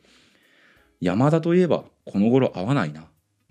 [1.00, 3.02] 山田といえばこの頃合わないな。
[3.02, 3.06] うん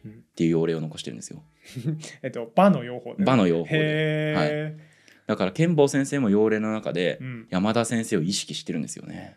[0.06, 1.42] っていう用例を残してるんですよ。
[2.22, 3.78] えっと場の用法で場の用法で。
[3.78, 4.90] へえ
[5.26, 7.46] だから剣坊先生も用例の中でうん。
[7.50, 9.36] 山田先生を意識してるんですよね。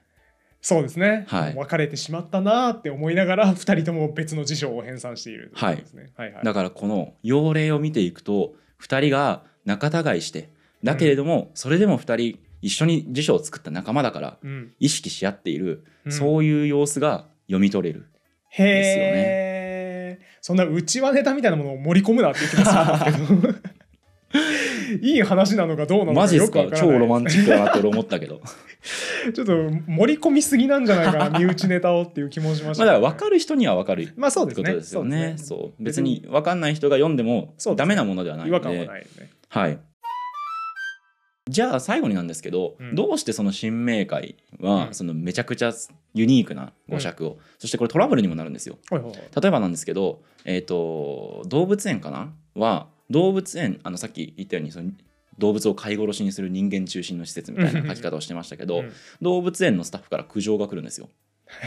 [0.59, 1.25] そうですね。
[1.27, 1.55] はい。
[1.55, 5.83] 別れてしまったなーって思いながら 二人とも別の辞書を編纂しているはい。
[6.15, 6.43] はいはい。
[6.43, 10.49] だからこの用例を見ていくと2人が仲違いして
[10.83, 14.73] だけれどもそれでも2人一緒に辞書を作った仲間だからうん。
[14.79, 16.11] 意識し合っているうん。
[16.11, 18.07] そういう様子が読み取れる
[18.49, 19.52] へですよえ、
[20.43, 23.17] そんな内輪ネタみたいなものを盛り込むなって言ってますけど。
[25.01, 26.97] いい話なのかどうなのかマジですかよくわからない。
[26.97, 28.41] 超ロマンチックだなって俺思ったけど。
[29.33, 29.53] ちょっと
[29.87, 34.73] 盛り込みすぎなんじゃないかな身内ネタをっていう気もしました、まあだから分かる人には分かるまあそうですね。
[34.73, 35.35] ですよね。
[35.37, 35.59] そそう。
[35.79, 39.29] 別別に分かんない人が読んでもダメなものではない違ので和感はないよね。
[39.47, 39.79] はい
[41.49, 42.95] じゃあ最後になんですけど、うん。
[42.95, 44.93] どうしてその新明会は、うん。
[44.93, 45.73] そのめちゃくちゃ
[46.13, 48.77] ユニークな語釈を、そしてこれトラブルにもなるんですよ。
[48.89, 49.21] はいはいはい。
[49.41, 52.33] 例えばなんですけど、えー、と動物園かな？
[52.55, 54.91] は動物園あのさっき言ったようにその
[55.37, 58.91] 動物を飼い殺しにする人間中心の施設みたいな書き方をしてましたけど、うん。
[59.21, 61.09] 動物園のスタッフから苦情が来るんですよ。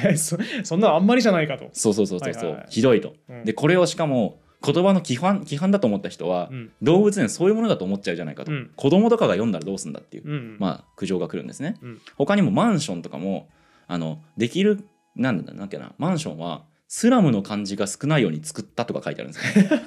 [0.04, 2.66] え そそんなのあんまりじゃないかと、そうそうそうそうそう、はいはいはい。
[2.70, 3.14] ひどいと。
[3.28, 3.44] うん。
[3.44, 6.72] でこれをしかも言葉の規範規範だと思った人は、うん。
[6.82, 8.70] 動物園そういうものだと思っちゃうじゃないかと、うん。
[8.76, 11.76] 子供とかが読んだらどうすんだっていう、うんまあ苦情が来るんですね。
[11.82, 12.00] うん。
[12.16, 13.48] 他にもマンションとかも
[13.86, 19.82] あのできるなんだなんだっけなマンションはスラムの漢字が少ないように作ったとか書いてあるんですよ、ね。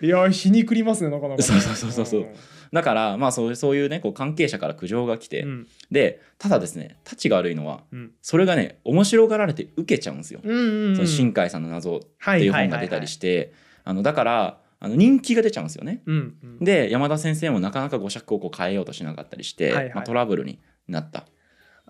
[0.02, 2.26] いや皮肉りますねなかなかね、そうそうそうそうそう。
[2.72, 5.66] だからまあそうそういうねこう関係者から苦情が来て、うん。
[5.90, 8.12] でただですねたちが悪いのはうん。
[8.22, 10.40] それがね面白がられて受けちゃうんですよ。
[10.42, 10.96] うんうんうん。
[10.96, 13.52] その新海さんの謎っはていう本が出たりして
[13.84, 16.02] あのだからあの人気が出ちゃうんですよね。
[16.06, 16.64] うんうん。
[16.64, 19.94] で山田先生もなかなか語釈をこう変えようとしなかったりして、はいはい。
[19.94, 21.26] まあ、トラブルになった。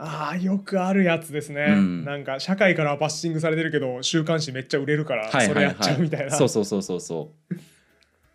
[0.05, 2.05] ああよくあるやつですね、うん。
[2.05, 5.49] なんか社会からはバッシングされてるけど週刊誌めっちゃ売れるからはいはいはい。
[5.49, 7.33] それやっちゃうみたいな、そうそうそうそうそ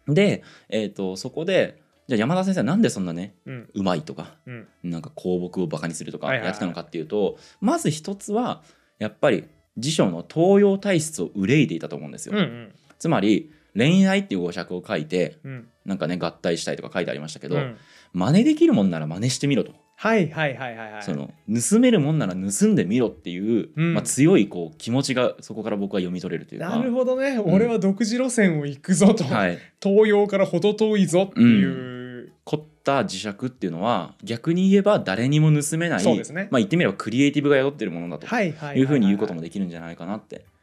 [0.07, 0.13] う。
[0.13, 3.69] で、えー、とそこでじゃあ山田先生はなんでそんなねうん。
[3.73, 4.67] うまいとかうん。
[4.83, 6.47] なんか公木をバカにするとかはいはいはい。
[6.47, 8.63] やってたのかっていうと、まず一つは
[8.99, 12.35] やっぱり辞書の東洋体質を憂いていたと思うんですよ。
[12.35, 12.71] うんうん。
[12.97, 15.67] つまり恋愛っていう語釈を書いてうん。
[15.85, 17.77] なんかね合体したいとか書いてありましたけど、うん。
[18.13, 21.03] 真似できるもんなら真似してみろと、はいはいはいはいはい。
[21.03, 23.93] その盗めるもんなら盗んでみろっていう、うん。
[23.95, 26.69] まあ、強いこう気持ちがそこから僕は読み取れるというか。
[26.69, 36.47] なるほどね、俺は独自路線を行くぞと、はい、東洋から程遠いぞっていう、凝った磁石っていうのは逆に言えば誰にも盗めないそうですね。
[36.51, 40.43] まあ、言ってみればクリエイティブが宿ってるものだとはいはいはいいうふうに言うこともできるんじゃないかなって思います。
[40.43, 40.56] へえだ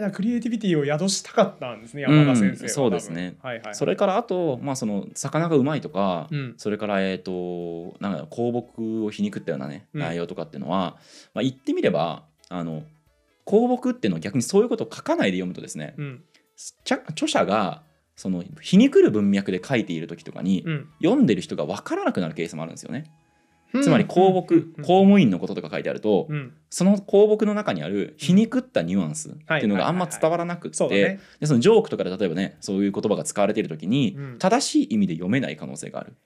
[0.00, 3.36] からクリエイティビティを宿したかったんですね山田先生は、うんそうですね。
[3.40, 3.74] 多分はいはい。
[3.74, 6.54] それからあと、まあ、その魚がうまいとか、うん。
[6.58, 10.00] それから、えー、となんか香木を皮肉ったようなねうん。
[10.00, 10.96] 内容とかっていうのは、
[11.34, 12.82] まあ、言ってみればあの
[13.46, 16.24] 香木っていうのは逆にそういうことを書かないで読むとですね、うん。
[17.10, 17.82] 著者が
[18.16, 20.88] その皮肉る文脈で書いている時とかに、うん。
[21.02, 23.10] 読んでる人が分からなくなるケースもあるんですよね。
[23.72, 23.82] うん。
[23.82, 24.72] つまり香木、うん。
[24.76, 26.52] 公務員のこととか書いてあると、うん。
[26.70, 34.38] その香木の中にある皮肉ったニュアンスっていうのがあんま伝わらなくって、ジョークとかで例えばねそういう言葉が使われている時に、うん。
[34.38, 36.16] 正しい意味で読めない可能性がある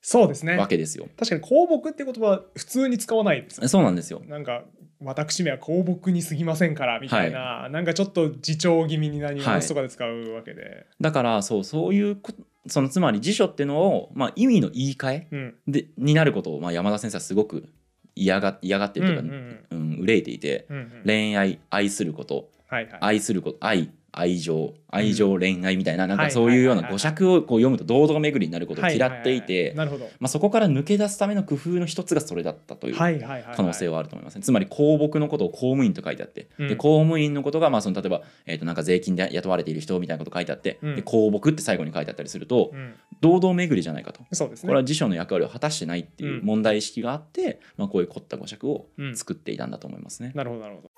[0.00, 0.56] そうですね。
[0.56, 1.08] わけですよ。
[1.16, 4.22] 確かに香木って言葉は普通に使わないですそうなんですよ。
[4.26, 4.64] なんか
[5.00, 12.32] 私めは香木に過ぎませんからみたいな、なんかちょっと自重気味になニュアンスとかで使うわけで、だからそうそういうこ
[12.66, 15.54] そのつまり辞書っていうのを、まあ、意味の言い換えうん。
[15.66, 17.68] でになることを、まあ、山田先生はすごく
[18.14, 19.92] 嫌が嫌がってるというか、うんうん。
[19.92, 21.02] うん憂いていてうんうん。
[21.04, 22.98] 恋愛愛することはいはい。
[23.00, 30.10] 愛すること愛愛情愛情恋愛みたいな,、なんかそういうような語尺をこう読むと堂々巡りになることを嫌っていて、はははなるほど。
[30.18, 34.42] まあ、そこから抜け出すための工夫の一つがそれだったという可能性はあると思いますね。
[34.42, 36.68] つまり公僕のことを公務員と書いてあって、うん。
[36.68, 40.96] で公務員のことがまあその例えば、えー、となんか税金で雇われている人みたいなこと書いてあって、うん。
[40.96, 42.94] で公僕って最後に書いてあったりすると、うん。
[43.20, 44.22] 堂々巡りじゃないかと。
[44.32, 44.68] そうですね。
[44.68, 46.46] これは辞書の役割を果たしてないっていううん。
[46.46, 49.16] 問題意識があって、まあ、こういう凝った語尺をうん。
[49.16, 50.32] 作っていたんだと思いますね。
[50.34, 50.90] なるほどなるほど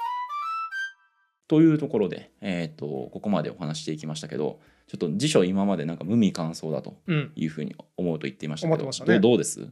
[1.50, 7.32] というところで、えー、とここまでお話していきましたけどちょっと辞書今までなんか無味乾燥だとうん。
[7.34, 9.18] いうふうに思うと言っていましたけど思ってましたね。
[9.18, 9.66] どうどうです？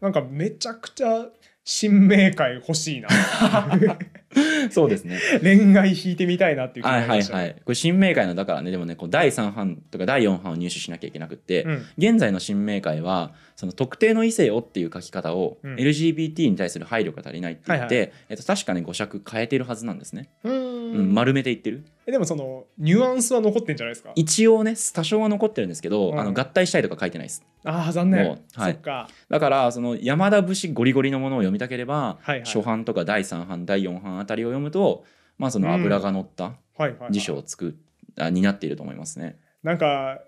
[0.00, 1.26] なんかめちゃくちゃ
[1.64, 3.08] 新明会欲しいな
[4.70, 5.18] そうですね。
[5.42, 7.36] 恋愛引いてみたいなっていう気にはいはいなりました。
[7.38, 7.52] ねはい。
[7.54, 11.82] これ新明会のだからねでもねこう第3版とか第4版を入手しなきゃいけなくって、うん。
[11.98, 15.74] 現在の新明会はその特定の異性をっていう書き方を、うん。
[15.76, 21.10] LGBT に対する配慮が足りないって言って、はいえっと、確かに語尺変えてるはずなんですね、ううん。
[21.10, 21.84] ん丸めて言ってる。
[22.06, 24.12] えでもそのニュアンスは残ってんじゃないですか？
[24.14, 26.20] 一応ね多少は残ってるんですけど、うん。
[26.20, 27.44] あの合体したいとか書いてないです。
[27.66, 28.74] ああ残念、はい。
[28.76, 29.08] か。
[29.30, 32.40] だからその山田節ゴリゴリのものを読みたければ、はいはい。
[32.44, 35.04] 初版とか第3版第4版あたりを読むと
[35.38, 37.72] まあその油が乗ったはいはい、はい、辞書を作っ
[38.18, 39.38] あになっていると思いますね。
[39.62, 40.20] なんか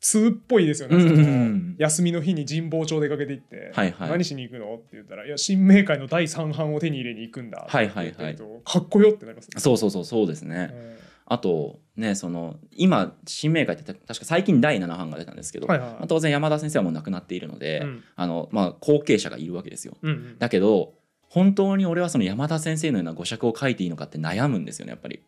[0.00, 4.10] 通っぽいですよね、うんうん休みの日に神保町出かけて行って、はいはい。
[4.10, 8.36] 何しに行くのって言ったら「いや新明会の第3版を手に入れに行くんだ」はいはいはい。
[8.36, 9.60] かっこよってなりますね。
[9.60, 10.70] そうそうそうそうですね。
[10.72, 10.96] うん。
[11.26, 15.88] あとねその今新明会って確か最近第7版が出たんですけど、はいはい。
[15.90, 18.04] まあ当然山田先生はもう亡くなっているので、うん。
[18.14, 19.96] あのまあ、後継者がいるわけですよ。
[20.02, 20.38] うんうん。
[20.38, 20.94] だけど
[21.28, 25.20] 本当に俺はその山田先生のような語尺を書いていいのかって悩むんですよねやっぱり、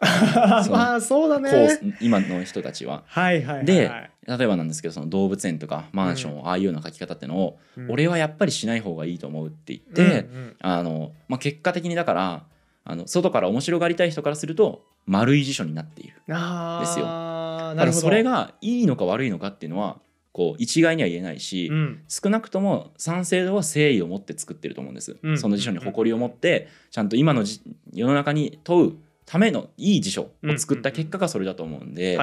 [0.70, 1.80] まあそうだこね。
[1.82, 3.02] う今の人たちは。
[3.06, 3.66] はいはいはいはい。
[3.66, 3.90] で
[4.28, 12.44] 例えばなんですけどその動物園とかマンションをああいうような書き方ってのを、うん俺はやっぱりしない方がいいと思うって言って、うんうんあのまあ、結果的にだから
[12.84, 16.14] あの外から面白がりたい人からすると丸い辞書になっている。
[16.14, 19.98] ですよなるほどだからそれがいいのか悪いのかっていうのは
[20.32, 22.02] こう一概には言えないし、うん。
[22.08, 25.38] 少なくとも賛成度は誠意を持って作ってると思うんです、うん。
[25.38, 27.60] その辞書に誇りを持ってちゃんと今のじ
[27.92, 28.92] 世の中に問う
[29.24, 32.16] ためのいい辞書を作った結果がそれだと思うんで。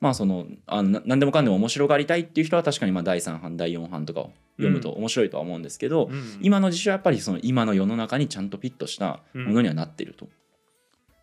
[0.00, 6.38] まあそのあな何でもかんでも面白がりたいっていう人は確かにまあ第3版第4版とかを読むと面白いとは思うんですけど、うん。
[6.40, 10.28] 今の辞書はやっぱりその今の世の中にちゃんとフィットしたものにはなっていると、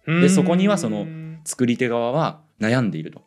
[0.05, 1.05] でそこにはその
[1.43, 3.21] 作り手側は悩んでいると。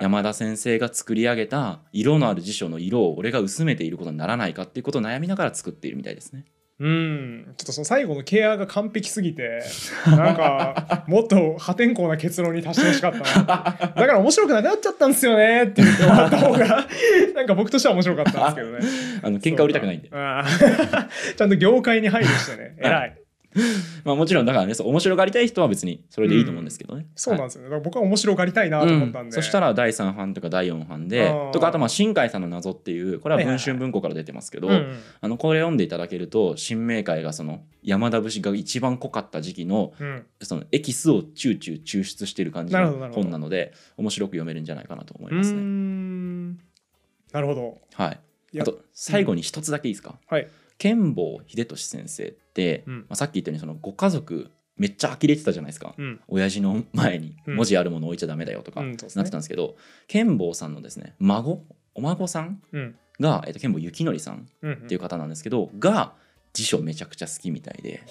[0.00, 6.44] 山田先生が作り上げた色のある辞書の色を俺が薄めていることにならないかっていうことを悩みながら作っているみたいですね。
[6.78, 7.54] うん。
[7.56, 9.62] ちょっとその最後のケアが完璧すぎて
[10.06, 13.92] なんかもっと破天荒な結論に達してほしかったな。
[13.94, 16.86] だから面白くなくなっちゃったんですよねって言って終わった方が
[17.34, 18.78] なんか僕としては面白かったんですけどね。
[19.24, 20.10] あの喧嘩売りたくないんで。
[20.10, 22.76] ちゃんと業界に配慮してね。
[22.78, 23.25] 偉い
[24.04, 26.98] まあもちろんだからねそう面白がりたい人は別にそれでいいと思うんですけどね。
[26.98, 29.32] はいそうなんですよね、だから僕は面白がりたいなと思ったんで、うん。
[29.32, 34.96] そしたら第3版とか第4版でとかあとまあ新海さんの謎っていうこれは文春文庫から出てますけど、うんうん。
[35.20, 40.26] あのこれ読んでいただけると新明会がその山田節が一番濃かった時期のうん。
[40.42, 45.60] そのエキスをチューチュー抽出してる感じの本なので面白く読めるんじゃないかなと思いうまーすね。
[45.60, 46.50] ん。
[47.32, 47.78] なるほど。
[47.94, 52.98] はい、あと最後に一つだけいいですか、はい剣坊秀俊先生って、うん。
[53.00, 56.20] まあ、さっき言ったようにそのご家族めっちゃ呆れてたじゃないですか、うん。
[56.28, 57.56] 親父の前にうん。
[57.56, 59.24] 文字あるもの置いちゃダメだよとかなってうんですね。
[59.30, 61.62] たんですけど、剣坊さんのですね孫？
[61.94, 62.60] お孫さん？
[62.72, 62.94] うん。
[63.18, 66.12] が、えっと、剣坊幸則さんうんっていう方なんですけど、が
[66.52, 68.02] 辞書めちゃくちゃ好きみたいで、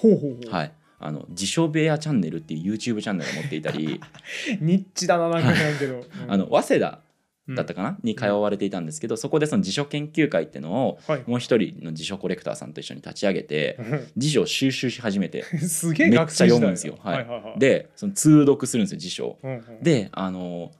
[0.50, 4.02] はい、あの辞書部屋チャンネルっていう YouTube チャンネルを持っていたり。
[4.62, 7.05] ニッチだななんか知らんけど、う んあの早稲田うん
[7.50, 11.24] だったかな、に通われていたんですけどそこでその辞書研究会っていうのをはい。
[11.28, 13.80] もう一人の辞書コレクターさんと一緒に立ち上げて
[14.18, 16.98] 辞書を収集し始めて すげえめっちゃ読むんですよ。
[17.02, 17.18] はい。
[17.18, 19.26] はいはいはい、でその通読するんですよ辞書。
[19.28, 19.40] を。
[19.44, 20.72] うんうん、であの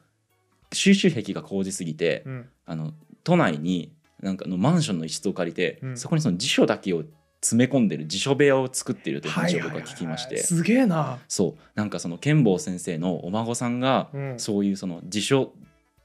[0.72, 5.98] 収集癖が高じすぎてうん、あの都内になんかのマンションの一室を借りて、うん。
[5.98, 7.04] そこにその辞書だけを
[7.42, 11.62] 詰め込んでる辞書部屋を作っているという話を僕は聞きまして、はいはいはいすげえな、そう。
[11.76, 15.54] なんかその剣坊先生のお孫さんがうん、そういうその辞書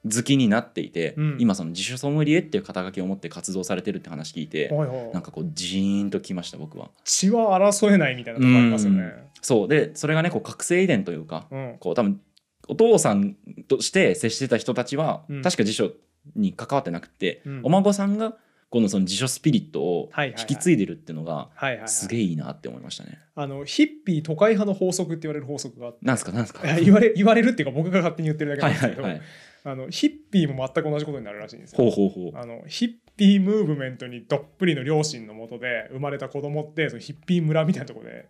[0.05, 1.37] 好きになっていて、うん。
[1.39, 5.13] 今その辞書ソムリエっていう肩書きを持って活動されてるって話聞いて、はいはい。
[5.13, 6.91] なんかこうジーンときました僕は。
[7.05, 9.13] 血は争えないみたいなとこありますよね。
[9.43, 9.69] そう。
[9.69, 11.77] でそれがねこう覚醒遺伝というか、うん。
[11.81, 12.21] こう多分
[12.69, 13.37] お父さん
[13.69, 15.43] として接してた人たちは、うん。
[15.43, 15.91] 確か辞書
[16.35, 17.61] に関わってなくて、うん。
[17.65, 18.37] お孫さんが
[18.71, 20.43] このその辞書スピリットをはいはいはい。
[20.43, 23.19] 引き継いでるっていうのがはいはいはい、すげえいいなって思いましたね。
[23.35, 26.07] あのヒッピー都会派の法則って言われる法則があって。
[26.07, 26.63] なんすかなんすか。
[26.81, 29.23] 言われ言われるっていうか僕が勝手に言ってるだけなはいんですけど、はいはい。
[29.65, 31.77] あのヒッピーも全く同じことになるらしいんですよ。
[31.79, 32.41] ほうほうほう。
[32.41, 38.29] あのヒッピームーブメントにどっぷりの両親のもとで生まれた子供ってそのヒッピー村みたいなところで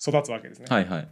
[0.00, 0.66] 育つわけですね。
[0.68, 1.08] はいはい。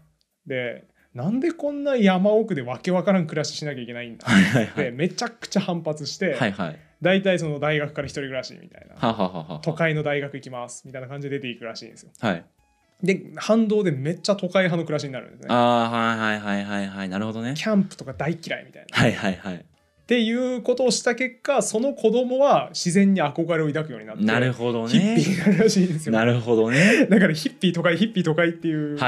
[0.47, 4.27] でなんでこんな山奥でわけわからん暮らししなきゃいけないんだ？
[4.27, 12.45] はいはいはでいめちゃくちゃ反発して、はいはい大体その大学から一人暮らしみたいなはははは都会の大学行きますみたいな感じで出ていくらしいんですよはい
[13.03, 15.47] で反動でめっちゃ都会派の暮らしになるんですね。
[15.51, 17.09] ああはいはいはいはいはい。
[17.09, 17.55] なるほどね。
[17.57, 18.97] キャンプとか大嫌いみたいな。
[18.97, 19.65] はいはいはい
[20.09, 26.15] っていうことをした結果その子供は自然に憧れを抱くようになってなるほどヒッピーねになるらしいんですよ。
[26.15, 27.05] なるほどね。
[27.13, 28.99] だからヒッピー都会ヒッピー都会っていう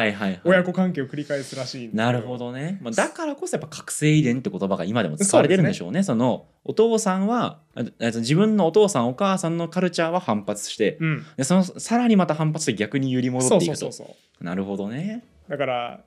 [0.45, 6.03] 親子関係を繰り返すらしいんなるほどね、まあ、だからこそやっぱ覚醒遺伝って言葉が今でも使われてるんでしょうね。
[6.03, 7.61] そのお父さんは
[7.99, 11.25] 自分のお父さんお母さんのカルチャーは反発してうん。
[11.39, 13.77] でそのさらにまた反発して逆に揺り戻っていくと。
[13.77, 14.45] そうそうそう。
[14.45, 15.25] なるほどね。
[15.49, 16.01] だから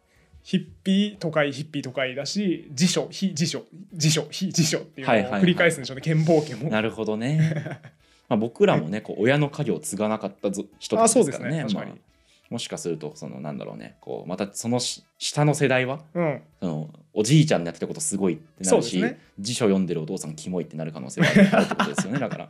[0.44, 7.82] ヒッピー都会ヒッピー都会だし辞書非辞書辞書非辞書っていうのを繰り返すんでしょうね剣暴家もなるほどね。
[8.30, 11.92] まあ僕らもねこう親の家業を継がなかったぞ人たちあそうですからねね確かに。
[11.92, 12.14] まあ
[12.54, 13.96] もしかするとそのなんだろうね。
[14.00, 16.42] こうまたそのし下の世代はうん。
[16.60, 19.20] そのおじいちゃんのやってたことすごいってなるし、ね。
[19.40, 22.20] 辞書読んでるお父さんキモいってなる可能性はあるってことですよね。
[22.22, 22.50] だから。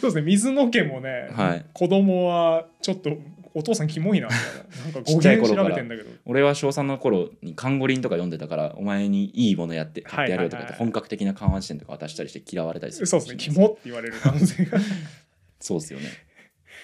[0.00, 0.22] そうですね。
[0.22, 1.64] 水野家もね、はい。
[1.72, 3.16] 子供はちょっと
[3.58, 4.84] お父さんキモいなみたいな。
[4.84, 6.10] なんか 語源調べてんだけど。
[6.26, 14.78] 俺は小3の頃にカンゴリンとか読んでたからお前にいいものやって買ってやるよとか言って本格的な緩和辞典とか渡したりして嫌われたりするそうですねキモって言われる可能性が。
[15.58, 16.06] そうですよね。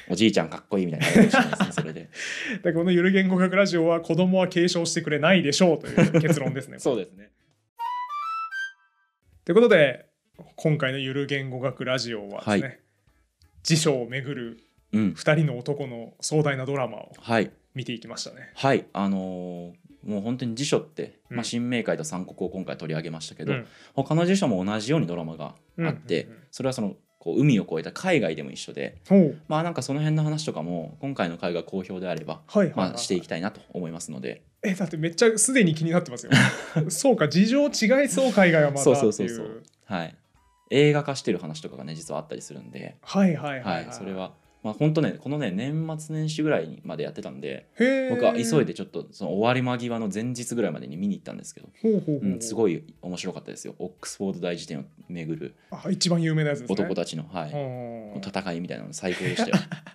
[0.08, 1.30] おじいちゃんかっこいいみたいなね
[1.70, 2.08] それで。
[2.56, 7.30] だからこのゆる言語学ラジオは子供は継承してくれないでしょうという結論ですねそうですね。
[9.44, 10.06] ということで
[10.56, 12.78] 今回のゆる言語学ラジオはですね、はい。
[13.62, 15.14] 辞書をめぐるうん。
[15.16, 17.50] 2人の男の壮大なドラマをはい。
[17.74, 18.50] 見ていきましたね。
[18.54, 18.86] はい。
[18.92, 21.36] あのーもう本当に辞書って、うん。
[21.36, 23.66] まあ、新明会と三国を今回取り上げましたけど、うん。
[23.94, 28.96] 他の辞書も同じようにドラマがあって、それはそのこう海を越えた海外でも一緒で
[29.46, 32.76] まあなんかその辺の話とかも今回の回が好評であれば、はいはいはい。
[32.90, 34.42] まあ、していきたいなと思いますので。
[34.64, 36.32] えだってめっちゃすでに気になってますよ。
[36.90, 37.68] そうか事情違
[38.04, 39.08] いそう海外はまたそうっていう。
[39.08, 39.62] うそそうそう。
[39.84, 40.16] はい。
[40.70, 51.68] 映画化してる話とかがね実はあったりするんで、はいはいはい、ははいいそれはまあ本当ねこのね年末年始ぐらいにまでやってたんでへ僕は急いででちょっとその終わり間際の前日ぐらいまでに見に行ったんですけど、
[52.40, 53.74] すごい面白かったですよ。
[53.78, 56.74] オックスフォード大辞典を巡るあ一番有名なやつですね。
[56.74, 57.52] 男たちの、はい。
[57.52, 59.54] うん戦いみたいなの最高でしたよ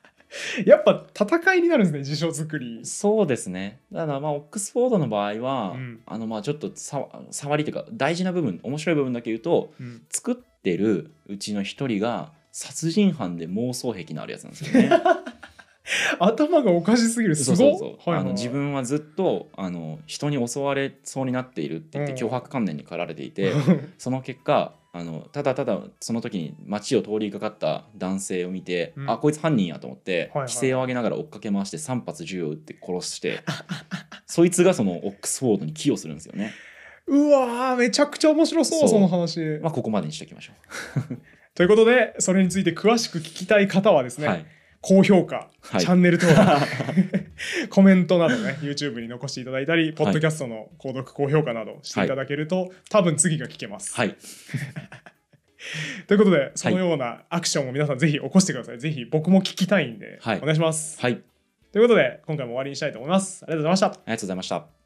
[0.66, 2.86] やっぱ戦いになるんですね辞書作り。
[2.86, 3.80] そうですね。
[3.92, 6.02] だからまあオックスフォードの場合は、うん。
[6.06, 10.04] あのまあちょっとさ触りというか大事な部分面白い部分だけ言うとうん。
[10.10, 14.90] 作ってるうちの一人が殺人犯で妄想癖のあるやつなんですよね。
[16.20, 17.36] 頭がおかしすぎる。
[17.36, 22.32] すそうそうそう、はいはいあの自分はずっとあの人に襲われそうになっているって言ってうん。
[22.32, 23.54] 脅迫観念に駆られていて、
[24.00, 29.12] その結果あのただただその時に街を通りかかった男性を見て、うん。
[29.12, 30.34] あこいつ犯人やと思って、はいはい。
[30.48, 33.42] 規制を上げながら追っかけ回して3発銃を撃って殺して
[34.26, 36.54] そいつがそのオックスフォードに寄与するんですよね。
[37.06, 38.90] うわーめちゃくちゃ面白そうそう。
[38.90, 39.60] その話。
[39.62, 40.54] まあここまでにしておきましょ
[41.58, 44.22] ということでそれについて詳しく聞きたい方はですう。
[44.22, 44.46] ね、はい
[44.80, 46.48] 高評価、はいチャンネル登録
[47.70, 53.96] コメントなどね YouTube に残していただいたり、ポッドキャストの購読高評価などしていただけると、多分次が聞けます。
[53.96, 54.16] はい
[56.06, 58.80] ということでそのようなアクションを皆さんぜひ起こしてください。
[58.80, 61.02] ぜひ僕も聞きたいんで、はいお願いします。
[61.02, 61.22] はい、
[61.74, 63.44] ということで今回も終わりにしたいと思います。
[63.44, 63.88] ありがとうございました。
[63.88, 64.77] ありがとうございました。